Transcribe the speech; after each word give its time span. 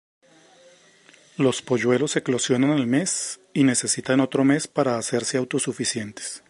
Los 1.37 1.61
polluelos 1.61 2.15
eclosionan 2.15 2.71
al 2.71 2.87
mes 2.87 3.39
y 3.53 3.63
necesitan 3.63 4.19
otro 4.19 4.43
mes 4.43 4.67
para 4.67 4.97
hacerse 4.97 5.37
autosuficientes. 5.37 6.39